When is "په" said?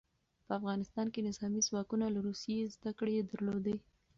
0.45-0.51